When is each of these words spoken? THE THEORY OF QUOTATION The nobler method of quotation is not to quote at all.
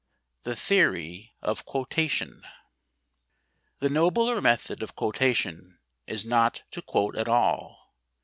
THE 0.41 0.55
THEORY 0.55 1.35
OF 1.43 1.63
QUOTATION 1.67 2.41
The 3.77 3.89
nobler 3.89 4.41
method 4.41 4.81
of 4.81 4.95
quotation 4.95 5.77
is 6.07 6.25
not 6.25 6.63
to 6.71 6.81
quote 6.81 7.15
at 7.15 7.27
all. 7.27 7.93